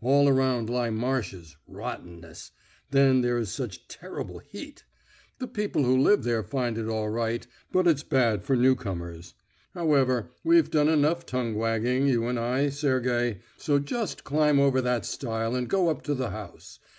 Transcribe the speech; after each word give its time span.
All 0.00 0.26
around 0.26 0.70
lie 0.70 0.88
marshes, 0.88 1.58
rottenness; 1.68 2.50
then 2.92 3.20
there 3.20 3.36
is 3.36 3.52
such 3.52 3.88
terrible 3.88 4.38
heat. 4.38 4.84
The 5.38 5.46
people 5.46 5.84
who 5.84 5.98
live 5.98 6.22
there 6.22 6.42
find 6.42 6.78
it 6.78 6.88
all 6.88 7.10
right, 7.10 7.46
but 7.72 7.86
it's 7.86 8.02
bad 8.02 8.42
for 8.42 8.56
new 8.56 8.74
comers. 8.74 9.34
However, 9.74 10.30
we've 10.42 10.70
done 10.70 10.88
enough 10.88 11.26
tongue 11.26 11.56
wagging, 11.56 12.06
you 12.06 12.26
and 12.26 12.38
I, 12.40 12.70
Sergey, 12.70 13.40
so 13.58 13.78
just 13.78 14.24
climb 14.24 14.58
over 14.58 14.80
that 14.80 15.04
stile 15.04 15.54
and 15.54 15.68
go 15.68 15.90
up 15.90 16.00
to 16.04 16.14
the 16.14 16.30
house. 16.30 16.78